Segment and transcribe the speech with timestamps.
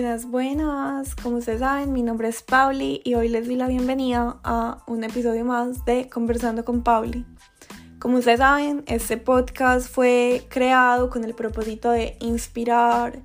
[0.00, 1.14] Buenas, buenas.
[1.14, 5.04] Como ustedes saben, mi nombre es Pauli y hoy les doy la bienvenida a un
[5.04, 7.26] episodio más de Conversando con Pauli.
[7.98, 13.20] Como ustedes saben, este podcast fue creado con el propósito de inspirar,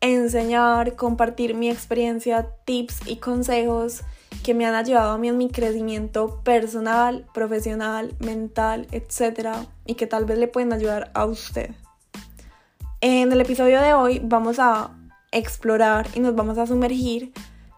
[0.00, 4.02] enseñar, compartir mi experiencia, tips y consejos
[4.42, 9.50] que me han ayudado a mí en mi crecimiento personal, profesional, mental, etc.
[9.86, 11.76] y que tal vez le pueden ayudar a usted.
[13.00, 14.97] En el episodio de hoy vamos a
[15.32, 17.32] explorar y nos vamos a sumergir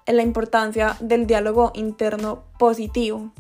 [0.07, 3.33] en la importancia del diálogo interno positivo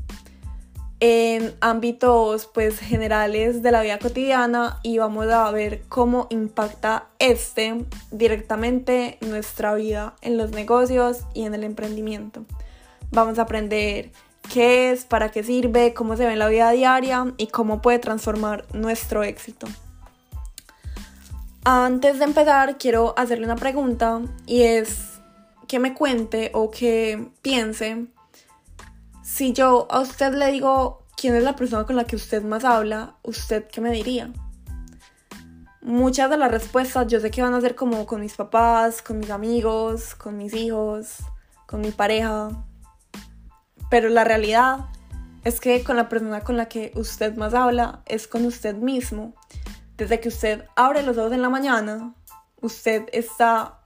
[1.00, 7.86] en ámbitos pues generales de la vida cotidiana y vamos a ver cómo impacta este
[8.10, 12.44] directamente nuestra vida en los negocios y en el emprendimiento.
[13.10, 14.10] Vamos a aprender
[14.52, 17.98] qué es, para qué sirve, cómo se ve en la vida diaria y cómo puede
[17.98, 19.66] transformar nuestro éxito.
[21.64, 25.20] Antes de empezar, quiero hacerle una pregunta y es
[25.68, 28.08] que me cuente o que piense
[29.22, 32.64] si yo a usted le digo quién es la persona con la que usted más
[32.64, 34.32] habla, ¿usted qué me diría?
[35.82, 39.18] Muchas de las respuestas yo sé que van a ser como con mis papás, con
[39.18, 41.18] mis amigos, con mis hijos,
[41.66, 42.48] con mi pareja,
[43.88, 44.86] pero la realidad
[45.44, 49.34] es que con la persona con la que usted más habla es con usted mismo.
[50.00, 52.14] Desde que usted abre los ojos en la mañana,
[52.62, 53.80] usted está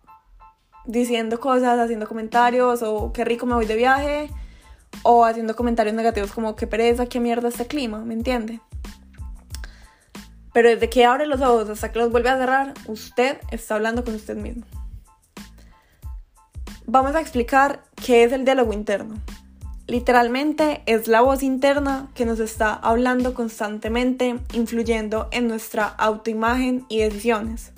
[0.85, 4.31] diciendo cosas, haciendo comentarios o qué rico me voy de viaje
[5.03, 8.61] o haciendo comentarios negativos como qué pereza, qué mierda este clima, ¿me entiende?
[10.53, 14.05] Pero desde que abre los ojos hasta que los vuelve a cerrar, usted está hablando
[14.05, 14.65] con usted mismo.
[16.87, 19.17] Vamos a explicar qué es el diálogo interno.
[19.87, 27.01] Literalmente es la voz interna que nos está hablando constantemente, influyendo en nuestra autoimagen y
[27.01, 27.73] decisiones.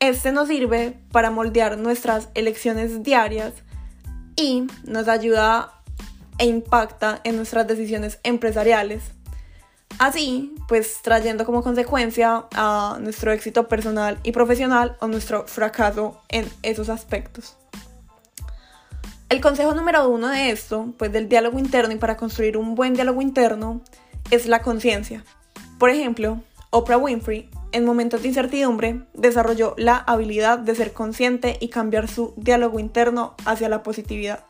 [0.00, 3.52] Este nos sirve para moldear nuestras elecciones diarias
[4.34, 5.74] y nos ayuda
[6.38, 9.02] e impacta en nuestras decisiones empresariales.
[9.98, 16.48] Así, pues trayendo como consecuencia a nuestro éxito personal y profesional o nuestro fracaso en
[16.62, 17.56] esos aspectos.
[19.30, 22.94] El consejo número uno de esto, pues del diálogo interno y para construir un buen
[22.94, 23.80] diálogo interno,
[24.32, 25.24] es la conciencia.
[25.78, 31.68] Por ejemplo, Oprah Winfrey, en momentos de incertidumbre, desarrolló la habilidad de ser consciente y
[31.68, 34.40] cambiar su diálogo interno hacia la positividad.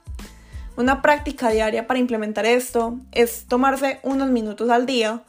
[0.79, 5.25] Una práctica diaria para implementar esto es tomarse unos minutos al día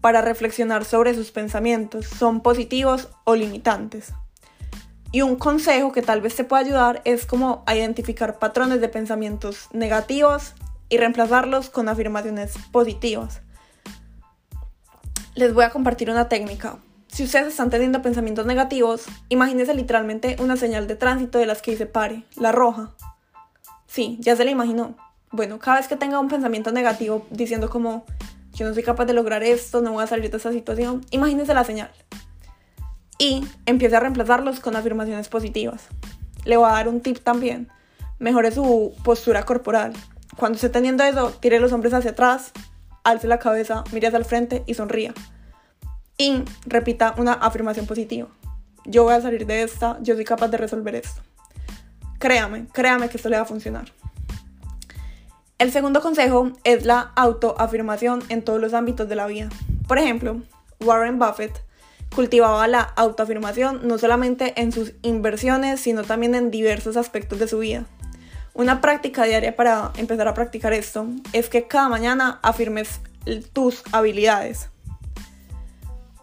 [0.00, 4.14] para reflexionar sobre sus pensamientos, son positivos o limitantes.
[5.12, 9.66] Y un consejo que tal vez te pueda ayudar es como identificar patrones de pensamientos
[9.72, 10.54] negativos
[10.88, 13.42] y reemplazarlos con afirmaciones positivas.
[15.34, 16.78] Les voy a compartir una técnica.
[17.08, 21.72] Si ustedes están teniendo pensamientos negativos, imagínense literalmente una señal de tránsito de las que
[21.72, 22.90] dice pare, la roja.
[23.88, 24.96] Sí, ya se la imaginó.
[25.32, 28.04] Bueno, cada vez que tenga un pensamiento negativo diciendo como
[28.52, 31.52] yo no soy capaz de lograr esto, no voy a salir de esta situación, imagínense
[31.52, 31.90] la señal
[33.20, 35.88] y empiece a reemplazarlos con afirmaciones positivas.
[36.46, 37.68] Le voy a dar un tip también.
[38.18, 39.92] Mejore su postura corporal.
[40.36, 42.50] Cuando esté teniendo eso, tire los hombros hacia atrás,
[43.04, 45.12] alce la cabeza, mire hacia el frente y sonría.
[46.16, 48.28] Y repita una afirmación positiva.
[48.86, 51.20] Yo voy a salir de esta, yo soy capaz de resolver esto.
[52.18, 53.92] Créame, créame que esto le va a funcionar.
[55.58, 59.50] El segundo consejo es la autoafirmación en todos los ámbitos de la vida.
[59.86, 60.40] Por ejemplo,
[60.80, 61.69] Warren Buffett
[62.14, 67.58] cultivaba la autoafirmación no solamente en sus inversiones, sino también en diversos aspectos de su
[67.58, 67.84] vida.
[68.52, 73.00] Una práctica diaria para empezar a practicar esto es que cada mañana afirmes
[73.52, 74.68] tus habilidades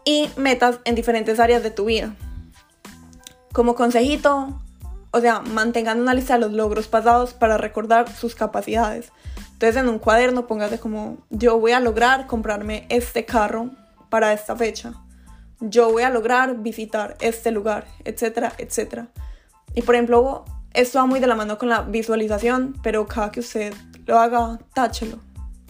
[0.03, 2.15] y metas en diferentes áreas de tu vida.
[3.53, 4.61] Como consejito,
[5.11, 9.11] o sea, mantengan una lista de los logros pasados para recordar sus capacidades.
[9.53, 13.71] Entonces en un cuaderno póngase como yo voy a lograr comprarme este carro
[14.09, 14.93] para esta fecha
[15.59, 19.07] yo voy a lograr visitar este lugar, etcétera, etcétera.
[19.73, 23.39] Y por ejemplo, esto va muy de la mano con la visualización, pero cada que
[23.39, 23.73] usted
[24.05, 25.19] lo haga, táchelo.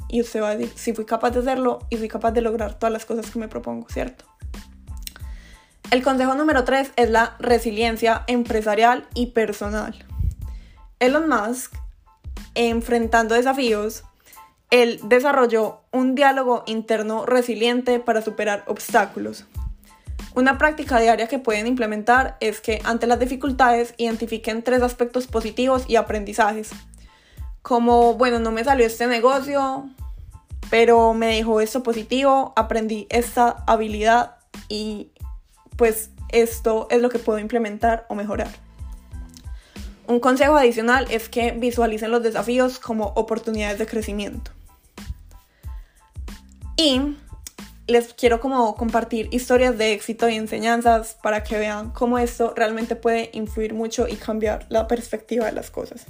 [0.09, 2.77] Y usted va a decir, si fui capaz de hacerlo y fui capaz de lograr
[2.77, 4.25] todas las cosas que me propongo, ¿cierto?
[5.91, 10.05] El consejo número 3 es la resiliencia empresarial y personal.
[10.99, 11.73] Elon Musk,
[12.55, 14.03] enfrentando desafíos,
[14.69, 19.45] él desarrolló un diálogo interno resiliente para superar obstáculos.
[20.37, 25.85] Una práctica diaria que pueden implementar es que ante las dificultades identifiquen tres aspectos positivos
[25.87, 26.69] y aprendizajes.
[27.63, 29.89] Como, bueno, no me salió este negocio,
[30.69, 34.35] pero me dejó esto positivo, aprendí esta habilidad
[34.69, 35.09] y
[35.75, 38.51] pues esto es lo que puedo implementar o mejorar.
[40.05, 44.51] Un consejo adicional es que visualicen los desafíos como oportunidades de crecimiento.
[46.75, 47.17] Y
[47.87, 52.95] les quiero como compartir historias de éxito y enseñanzas para que vean cómo esto realmente
[52.95, 56.05] puede influir mucho y cambiar la perspectiva de las cosas.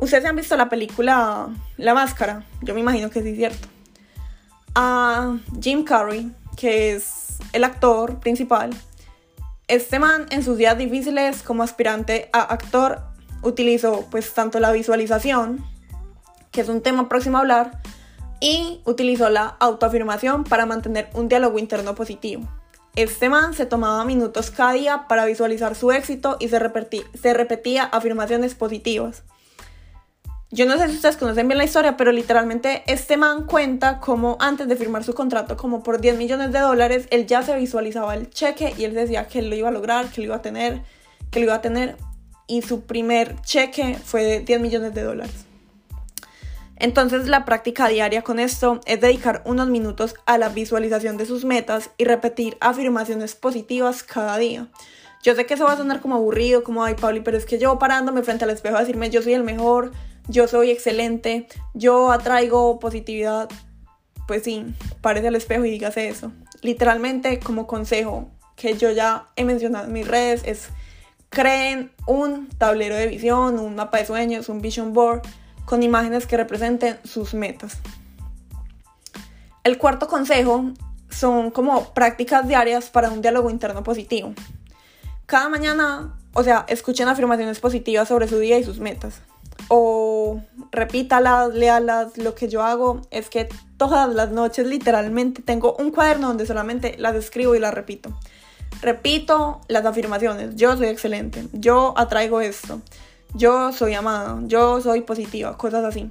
[0.00, 3.68] Ustedes han visto la película La Máscara, yo me imagino que sí es cierto.
[4.74, 8.70] A Jim Carrey, que es el actor principal,
[9.68, 13.00] este man en sus días difíciles como aspirante a actor
[13.42, 15.64] utilizó pues tanto la visualización,
[16.50, 17.80] que es un tema próximo a hablar,
[18.40, 22.48] y utilizó la autoafirmación para mantener un diálogo interno positivo.
[22.96, 27.34] Este man se tomaba minutos cada día para visualizar su éxito y se repetía, se
[27.34, 29.24] repetía afirmaciones positivas.
[30.54, 34.36] Yo no sé si ustedes conocen bien la historia, pero literalmente este man cuenta como
[34.38, 38.14] antes de firmar su contrato, como por 10 millones de dólares, él ya se visualizaba
[38.14, 40.42] el cheque y él decía que él lo iba a lograr, que lo iba a
[40.42, 40.82] tener,
[41.32, 41.96] que lo iba a tener.
[42.46, 45.44] Y su primer cheque fue de 10 millones de dólares.
[46.76, 51.44] Entonces la práctica diaria con esto es dedicar unos minutos a la visualización de sus
[51.44, 54.68] metas y repetir afirmaciones positivas cada día.
[55.22, 57.58] Yo sé que eso va a sonar como aburrido, como, ay, Pauli, pero es que
[57.58, 59.92] yo parándome frente al espejo a decirme yo soy el mejor,
[60.28, 63.48] yo soy excelente, yo atraigo positividad,
[64.26, 64.66] pues sí,
[65.00, 66.32] parece al espejo y dígase eso.
[66.60, 70.68] Literalmente, como consejo que yo ya he mencionado en mis redes, es
[71.30, 75.22] creen un tablero de visión, un mapa de sueños, un vision board
[75.64, 77.78] con imágenes que representen sus metas.
[79.62, 80.72] El cuarto consejo
[81.08, 84.34] son como prácticas diarias para un diálogo interno positivo.
[85.26, 89.22] Cada mañana, o sea, escuchen afirmaciones positivas sobre su día y sus metas
[89.68, 90.40] o
[90.70, 92.16] repítalas, léalas.
[92.18, 96.96] Lo que yo hago es que todas las noches literalmente tengo un cuaderno donde solamente
[96.98, 98.12] las escribo y las repito.
[98.82, 100.56] Repito las afirmaciones.
[100.56, 101.46] Yo soy excelente.
[101.52, 102.80] Yo atraigo esto.
[103.34, 104.38] Yo soy amada.
[104.46, 105.58] Yo soy positiva.
[105.58, 106.10] Cosas así.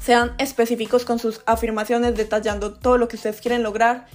[0.00, 4.06] Sean específicos con sus afirmaciones detallando todo lo que ustedes quieren lograr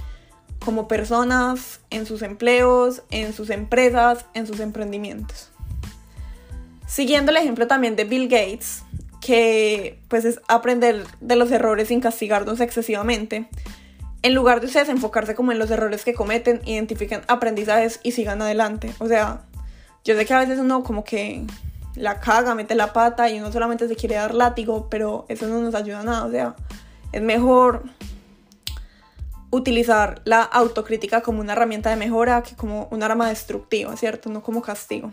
[0.59, 5.49] como personas, en sus empleos, en sus empresas, en sus emprendimientos.
[6.85, 8.83] Siguiendo el ejemplo también de Bill Gates,
[9.21, 13.47] que pues es aprender de los errores sin castigarnos excesivamente.
[14.21, 18.41] En lugar de ustedes enfocarse como en los errores que cometen, identifiquen aprendizajes y sigan
[18.41, 18.93] adelante.
[18.99, 19.43] O sea,
[20.03, 21.45] yo sé que a veces uno como que
[21.99, 25.59] la caga, mete la pata y uno solamente se quiere dar látigo, pero eso no
[25.59, 26.25] nos ayuda nada.
[26.25, 26.55] O sea,
[27.11, 27.83] es mejor
[29.51, 34.29] utilizar la autocrítica como una herramienta de mejora que como un arma destructiva, ¿cierto?
[34.29, 35.11] No como castigo.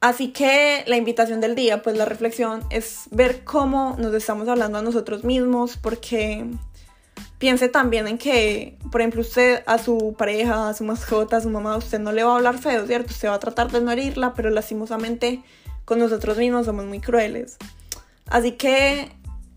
[0.00, 4.78] Así que la invitación del día, pues la reflexión es ver cómo nos estamos hablando
[4.78, 6.46] a nosotros mismos, porque
[7.40, 11.50] piense también en que, por ejemplo, usted a su pareja, a su mascota, a su
[11.50, 13.10] mamá, usted no le va a hablar feo, ¿cierto?
[13.10, 15.42] Usted va a tratar de no herirla, pero lastimosamente
[15.84, 17.56] con nosotros mismos somos muy crueles.
[18.26, 19.10] Así que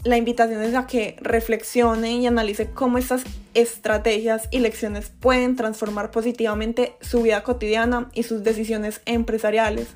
[0.03, 6.09] la invitación es a que reflexione y analice cómo estas estrategias y lecciones pueden transformar
[6.09, 9.89] positivamente su vida cotidiana y sus decisiones empresariales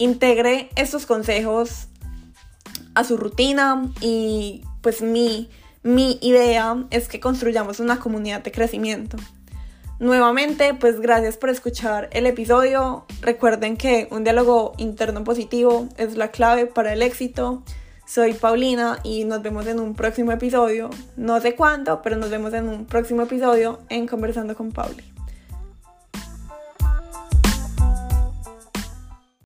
[0.00, 1.86] integre estos consejos
[2.94, 5.50] a su rutina y pues mi,
[5.82, 9.16] mi idea es que construyamos una comunidad de crecimiento.
[9.98, 13.04] Nuevamente, pues gracias por escuchar el episodio.
[13.20, 17.62] Recuerden que un diálogo interno positivo es la clave para el éxito.
[18.06, 20.90] Soy Paulina y nos vemos en un próximo episodio.
[21.16, 25.04] No sé cuándo, pero nos vemos en un próximo episodio en Conversando con Pauli.